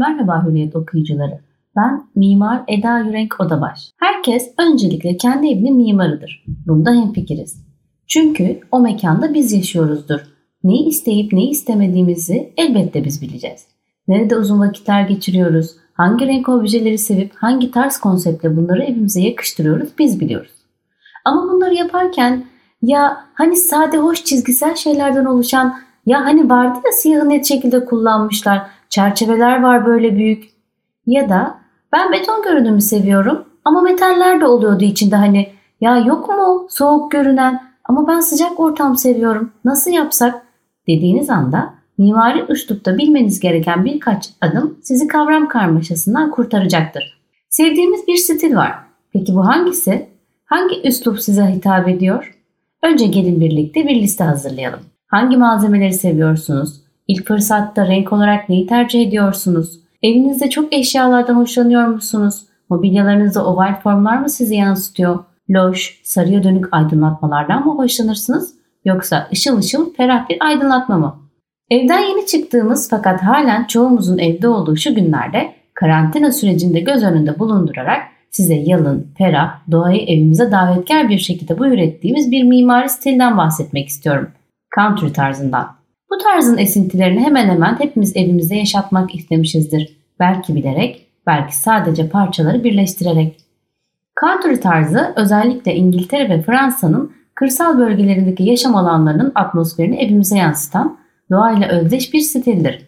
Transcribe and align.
Merhaba 0.00 0.44
Hürriyet 0.46 0.76
okuyucuları. 0.76 1.40
Ben 1.76 2.02
Mimar 2.14 2.62
Eda 2.68 2.98
Yürenk 2.98 3.40
Odabaş. 3.40 3.90
Herkes 3.96 4.54
öncelikle 4.58 5.16
kendi 5.16 5.46
evinin 5.46 5.76
mimarıdır. 5.76 6.44
Bunda 6.66 6.90
hemfikiriz. 6.90 7.66
Çünkü 8.06 8.60
o 8.72 8.80
mekanda 8.80 9.34
biz 9.34 9.52
yaşıyoruzdur. 9.52 10.20
Neyi 10.64 10.88
isteyip 10.88 11.32
neyi 11.32 11.50
istemediğimizi 11.50 12.52
elbette 12.56 13.04
biz 13.04 13.22
bileceğiz. 13.22 13.66
Nerede 14.08 14.36
uzun 14.36 14.60
vakitler 14.60 15.02
geçiriyoruz, 15.02 15.76
hangi 15.92 16.26
renk 16.26 16.48
objeleri 16.48 16.98
sevip 16.98 17.32
hangi 17.34 17.70
tarz 17.70 17.98
konseptle 17.98 18.56
bunları 18.56 18.82
evimize 18.82 19.20
yakıştırıyoruz 19.20 19.88
biz 19.98 20.20
biliyoruz. 20.20 20.52
Ama 21.24 21.42
bunları 21.42 21.74
yaparken 21.74 22.44
ya 22.82 23.16
hani 23.34 23.56
sade 23.56 23.98
hoş 23.98 24.24
çizgisel 24.24 24.74
şeylerden 24.74 25.24
oluşan 25.24 25.74
ya 26.06 26.24
hani 26.24 26.50
vardı 26.50 26.78
ya 26.86 26.92
siyahı 26.92 27.28
net 27.28 27.46
şekilde 27.46 27.84
kullanmışlar 27.84 28.79
çerçeveler 28.90 29.62
var 29.62 29.86
böyle 29.86 30.16
büyük 30.16 30.50
ya 31.06 31.28
da 31.28 31.58
ben 31.92 32.12
beton 32.12 32.42
görünümü 32.42 32.80
seviyorum 32.80 33.44
ama 33.64 33.80
metaller 33.80 34.40
de 34.40 34.46
oluyordu 34.46 34.84
içinde 34.84 35.16
hani 35.16 35.52
ya 35.80 35.98
yok 35.98 36.28
mu 36.28 36.66
soğuk 36.70 37.10
görünen 37.10 37.62
ama 37.84 38.08
ben 38.08 38.20
sıcak 38.20 38.60
ortam 38.60 38.96
seviyorum 38.96 39.52
nasıl 39.64 39.90
yapsak 39.90 40.42
dediğiniz 40.88 41.30
anda 41.30 41.74
mimari 41.98 42.44
üslupta 42.48 42.98
bilmeniz 42.98 43.40
gereken 43.40 43.84
birkaç 43.84 44.30
adım 44.40 44.78
sizi 44.82 45.08
kavram 45.08 45.48
karmaşasından 45.48 46.30
kurtaracaktır. 46.30 47.20
Sevdiğimiz 47.48 48.06
bir 48.06 48.16
stil 48.16 48.56
var. 48.56 48.74
Peki 49.12 49.34
bu 49.34 49.46
hangisi? 49.46 50.08
Hangi 50.44 50.88
üslup 50.88 51.20
size 51.20 51.46
hitap 51.46 51.88
ediyor? 51.88 52.38
Önce 52.82 53.06
gelin 53.06 53.40
birlikte 53.40 53.88
bir 53.88 54.02
liste 54.02 54.24
hazırlayalım. 54.24 54.80
Hangi 55.06 55.36
malzemeleri 55.36 55.92
seviyorsunuz? 55.92 56.80
İlk 57.08 57.26
fırsatta 57.26 57.86
renk 57.86 58.12
olarak 58.12 58.48
neyi 58.48 58.66
tercih 58.66 59.06
ediyorsunuz? 59.08 59.80
Evinizde 60.02 60.50
çok 60.50 60.72
eşyalardan 60.72 61.34
hoşlanıyor 61.34 61.86
musunuz? 61.86 62.42
Mobilyalarınızda 62.70 63.46
oval 63.46 63.80
formlar 63.80 64.18
mı 64.18 64.30
sizi 64.30 64.54
yansıtıyor? 64.54 65.18
Loş, 65.50 66.00
sarıya 66.04 66.42
dönük 66.42 66.64
aydınlatmalardan 66.72 67.66
mı 67.66 67.74
hoşlanırsınız? 67.74 68.54
Yoksa 68.84 69.28
ışıl 69.32 69.58
ışıl 69.58 69.94
ferah 69.94 70.28
bir 70.28 70.36
aydınlatma 70.40 70.98
mı? 70.98 71.16
Evden 71.70 72.00
yeni 72.00 72.26
çıktığımız 72.26 72.90
fakat 72.90 73.22
halen 73.22 73.64
çoğumuzun 73.64 74.18
evde 74.18 74.48
olduğu 74.48 74.76
şu 74.76 74.94
günlerde 74.94 75.52
karantina 75.74 76.32
sürecinde 76.32 76.80
göz 76.80 77.02
önünde 77.02 77.38
bulundurarak 77.38 78.02
size 78.30 78.54
yalın, 78.54 79.06
ferah, 79.18 79.70
doğayı 79.70 80.02
evimize 80.06 80.52
davetkar 80.52 81.08
bir 81.08 81.18
şekilde 81.18 81.58
bu 81.58 81.66
ürettiğimiz 81.66 82.30
bir 82.30 82.42
mimari 82.42 82.88
stilden 82.88 83.38
bahsetmek 83.38 83.88
istiyorum. 83.88 84.30
Country 84.76 85.12
tarzından. 85.12 85.79
Tarzın 86.22 86.58
esintilerini 86.58 87.20
hemen 87.20 87.48
hemen 87.48 87.80
hepimiz 87.80 88.16
evimizde 88.16 88.54
yaşatmak 88.54 89.14
istemişizdir. 89.14 89.96
Belki 90.20 90.54
bilerek, 90.54 91.06
belki 91.26 91.56
sadece 91.56 92.08
parçaları 92.08 92.64
birleştirerek. 92.64 93.36
Country 94.20 94.60
tarzı 94.60 95.12
özellikle 95.16 95.74
İngiltere 95.74 96.28
ve 96.28 96.42
Fransa'nın 96.42 97.12
kırsal 97.34 97.78
bölgelerindeki 97.78 98.42
yaşam 98.42 98.76
alanlarının 98.76 99.32
atmosferini 99.34 99.96
evimize 99.96 100.36
yansıtan 100.36 100.98
doğayla 101.30 101.68
özdeş 101.68 102.14
bir 102.14 102.20
stildir. 102.20 102.86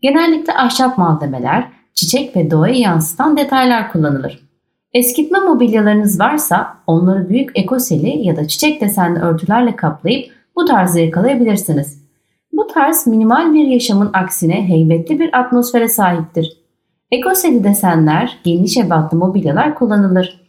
Genellikle 0.00 0.54
ahşap 0.54 0.98
malzemeler, 0.98 1.68
çiçek 1.94 2.36
ve 2.36 2.50
doğayı 2.50 2.78
yansıtan 2.78 3.36
detaylar 3.36 3.92
kullanılır. 3.92 4.48
Eskitme 4.92 5.38
mobilyalarınız 5.38 6.20
varsa 6.20 6.76
onları 6.86 7.28
büyük 7.28 7.58
ekoseli 7.58 8.26
ya 8.26 8.36
da 8.36 8.48
çiçek 8.48 8.80
desenli 8.80 9.20
örtülerle 9.20 9.76
kaplayıp 9.76 10.32
bu 10.56 10.64
tarzı 10.64 11.00
yakalayabilirsiniz. 11.00 12.01
Bu 12.52 12.66
tarz 12.66 13.06
minimal 13.06 13.54
bir 13.54 13.66
yaşamın 13.66 14.10
aksine 14.12 14.68
heybetli 14.68 15.18
bir 15.18 15.38
atmosfere 15.40 15.88
sahiptir. 15.88 16.56
Ekoseli 17.10 17.64
desenler, 17.64 18.38
geniş 18.44 18.76
ebatlı 18.76 19.18
mobilyalar 19.18 19.74
kullanılır. 19.74 20.40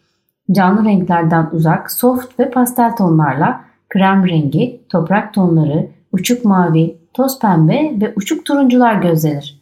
Canlı 0.51 0.85
renklerden 0.85 1.49
uzak, 1.51 1.91
soft 1.91 2.39
ve 2.39 2.49
pastel 2.49 2.95
tonlarla 2.95 3.61
krem 3.89 4.27
rengi, 4.27 4.81
toprak 4.89 5.33
tonları, 5.33 5.87
uçuk 6.11 6.45
mavi, 6.45 6.97
toz 7.13 7.39
pembe 7.39 7.91
ve 8.01 8.13
uçuk 8.15 8.45
turuncular 8.45 8.95
gözlenir. 8.95 9.61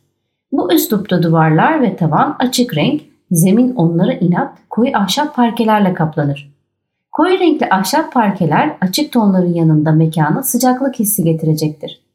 Bu 0.51 0.73
üslupta 0.73 1.23
duvarlar 1.23 1.81
ve 1.81 1.95
tavan 1.95 2.35
açık 2.39 2.75
renk, 2.75 3.01
zemin 3.31 3.75
onlara 3.75 4.13
inat 4.13 4.57
koyu 4.69 4.91
ahşap 4.97 5.35
parkelerle 5.35 5.93
kaplanır. 5.93 6.51
Koyu 7.11 7.39
renkli 7.39 7.69
ahşap 7.69 8.13
parkeler 8.13 8.77
açık 8.81 9.11
tonların 9.11 9.53
yanında 9.53 9.91
mekana 9.91 10.43
sıcaklık 10.43 10.99
hissi 10.99 11.23
getirecektir. 11.23 12.10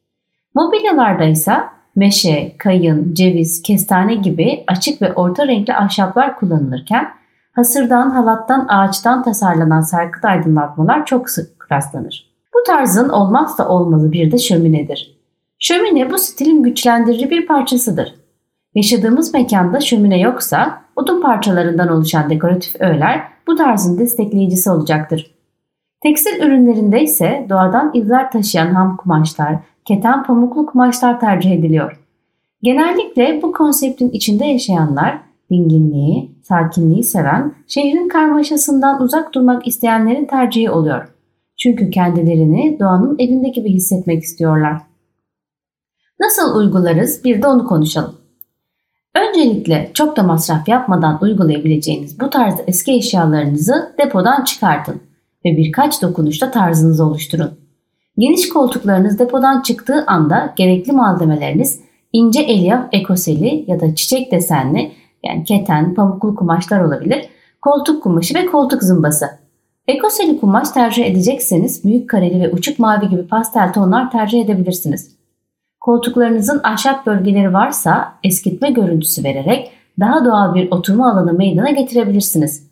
Mobilyalarda 0.56 1.25
ise 1.25 1.53
meşe, 1.97 2.56
kayın, 2.59 3.15
ceviz, 3.15 3.62
kestane 3.62 4.15
gibi 4.15 4.65
açık 4.67 5.03
ve 5.03 5.12
orta 5.12 5.47
renkli 5.47 5.75
ahşaplar 5.75 6.39
kullanılırken 6.39 7.09
hasırdan, 7.53 8.11
halattan, 8.11 8.66
ağaçtan 8.69 9.22
tasarlanan 9.22 9.81
sarkıt 9.81 10.25
aydınlatmalar 10.25 11.06
çok 11.06 11.31
sık 11.31 11.72
rastlanır. 11.72 12.31
Bu 12.55 12.59
tarzın 12.66 13.09
olmazsa 13.09 13.69
olmazı 13.69 14.12
bir 14.12 14.33
de 14.33 14.39
şöminedir. 14.39 15.19
Şömine 15.59 16.11
bu 16.11 16.19
stilin 16.19 16.62
güçlendirici 16.62 17.31
bir 17.31 17.47
parçasıdır. 17.47 18.15
Yaşadığımız 18.75 19.34
mekanda 19.34 19.81
şömine 19.81 20.21
yoksa 20.21 20.83
odun 20.97 21.22
parçalarından 21.22 21.89
oluşan 21.89 22.31
dekoratif 22.31 22.81
öğeler 22.81 23.22
bu 23.47 23.56
tarzın 23.56 23.99
destekleyicisi 23.99 24.71
olacaktır. 24.71 25.34
Tekstil 26.03 26.43
ürünlerinde 26.43 27.03
ise 27.03 27.47
doğadan 27.49 27.91
izler 27.95 28.31
taşıyan 28.31 28.75
ham 28.75 28.97
kumaşlar, 28.97 29.56
keten 29.88 30.22
pamuklu 30.22 30.66
kumaşlar 30.66 31.20
tercih 31.20 31.52
ediliyor. 31.52 32.00
Genellikle 32.62 33.41
bu 33.42 33.52
konseptin 33.52 34.10
içinde 34.10 34.44
yaşayanlar 34.44 35.20
dinginliği, 35.50 36.36
sakinliği 36.42 37.04
seven, 37.04 37.54
şehrin 37.66 38.08
karmaşasından 38.08 39.02
uzak 39.02 39.34
durmak 39.34 39.66
isteyenlerin 39.66 40.24
tercihi 40.24 40.70
oluyor. 40.70 41.08
Çünkü 41.56 41.91
kendilerini 41.91 42.76
doğanın 42.80 43.16
evinde 43.19 43.48
gibi 43.48 43.72
hissetmek 43.72 44.22
istiyorlar. 44.22 44.82
Nasıl 46.20 46.56
uygularız 46.56 47.24
bir 47.24 47.42
de 47.42 47.47
onu 47.47 47.66
konuşalım. 47.66 48.14
Öncelikle 49.16 49.91
çok 49.94 50.16
da 50.16 50.22
masraf 50.22 50.68
yapmadan 50.68 51.18
uygulayabileceğiniz 51.22 52.20
bu 52.20 52.30
tarzda 52.30 52.62
eski 52.66 52.92
eşyalarınızı 52.92 53.94
depodan 53.98 54.44
çıkartın 54.44 55.00
ve 55.44 55.56
birkaç 55.56 56.03
dokunuşta 56.03 56.50
tarzınızı 56.50 57.04
oluşturun. 57.04 57.66
Geniş 58.19 58.49
koltuklarınız 58.49 59.19
depodan 59.19 59.62
çıktığı 59.62 60.04
anda 60.06 60.54
gerekli 60.56 60.93
malzemeleriniz 60.93 61.81
ince 62.12 62.41
elyaf 62.41 62.88
ekoseli 62.93 63.65
ya 63.66 63.81
da 63.81 63.94
çiçek 63.94 64.32
desenli 64.32 64.93
yani 65.25 65.44
keten, 65.44 65.94
pamuklu 65.94 66.34
kumaşlar 66.34 66.81
olabilir, 66.81 67.28
koltuk 67.62 68.03
kumaşı 68.03 68.34
ve 68.34 68.47
koltuk 68.47 68.82
zımbası. 68.82 69.27
Ekoseli 69.88 70.41
kumaş 70.41 70.71
tercih 70.71 71.06
edecekseniz 71.06 71.84
büyük 71.84 72.10
kareli 72.10 72.41
ve 72.41 72.50
uçuk 72.50 72.78
mavi 72.78 73.09
gibi 73.09 73.27
pastel 73.27 73.72
tonlar 73.72 74.10
tercih 74.10 74.44
edebilirsiniz. 74.44 75.16
Koltuklarınızın 75.81 76.60
ahşap 76.65 77.06
bölgeleri 77.06 77.53
varsa 77.53 78.15
eskitme 78.25 78.71
görüntüsü 78.71 79.25
vererek 79.25 79.71
daha 80.00 80.25
doğal 80.25 80.54
bir 80.54 80.71
oturma 80.71 81.12
alanı 81.12 81.33
meydana 81.33 81.71
getirebilirsiniz. 81.71 82.66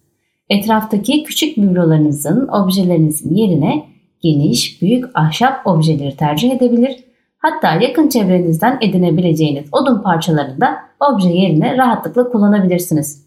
Etraftaki 0.50 1.24
küçük 1.24 1.56
biblolarınızın, 1.56 2.48
objelerinizin 2.48 3.34
yerine 3.34 3.93
geniş, 4.24 4.82
büyük 4.82 5.04
ahşap 5.14 5.66
objeleri 5.66 6.16
tercih 6.16 6.50
edebilir. 6.50 7.04
Hatta 7.38 7.72
yakın 7.72 8.08
çevrenizden 8.08 8.78
edinebileceğiniz 8.80 9.64
odun 9.72 10.02
parçalarını 10.02 10.60
da 10.60 10.76
obje 11.00 11.28
yerine 11.28 11.76
rahatlıkla 11.76 12.28
kullanabilirsiniz. 12.28 13.24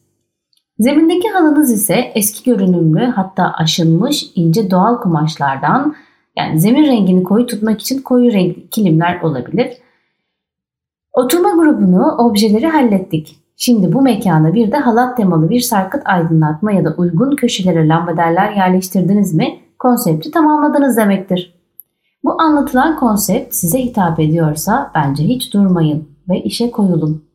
Zemindeki 0.79 1.29
halınız 1.29 1.71
ise 1.71 2.11
eski 2.15 2.51
görünümlü 2.51 3.05
hatta 3.05 3.53
aşınmış 3.53 4.25
ince 4.35 4.71
doğal 4.71 5.01
kumaşlardan 5.01 5.95
yani 6.37 6.59
zemin 6.59 6.83
rengini 6.83 7.23
koyu 7.23 7.45
tutmak 7.45 7.81
için 7.81 8.01
koyu 8.01 8.33
renkli 8.33 8.69
kilimler 8.69 9.21
olabilir. 9.21 9.67
Oturma 11.13 11.51
grubunu, 11.51 12.15
objeleri 12.17 12.67
hallettik. 12.67 13.39
Şimdi 13.57 13.93
bu 13.93 14.01
mekana 14.01 14.53
bir 14.53 14.71
de 14.71 14.77
halat 14.77 15.17
temalı 15.17 15.49
bir 15.49 15.59
sarkıt 15.59 16.01
aydınlatma 16.05 16.71
ya 16.71 16.85
da 16.85 16.95
uygun 16.97 17.35
köşelere 17.35 17.87
lambaderler 17.87 18.51
yerleştirdiniz 18.51 19.33
mi 19.33 19.59
konsepti 19.79 20.31
tamamladınız 20.31 20.97
demektir. 20.97 21.57
Bu 22.23 22.41
anlatılan 22.41 22.95
konsept 22.99 23.55
size 23.55 23.79
hitap 23.79 24.19
ediyorsa 24.19 24.91
bence 24.95 25.23
hiç 25.23 25.53
durmayın 25.53 26.09
ve 26.29 26.43
işe 26.43 26.71
koyulun. 26.71 27.26